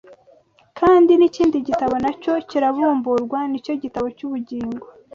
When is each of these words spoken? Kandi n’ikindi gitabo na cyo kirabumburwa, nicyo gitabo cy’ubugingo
Kandi 0.79 1.11
n’ikindi 1.15 1.57
gitabo 1.67 1.95
na 2.03 2.11
cyo 2.21 2.33
kirabumburwa, 2.49 3.37
nicyo 3.49 3.73
gitabo 3.83 4.07
cy’ubugingo 4.17 4.83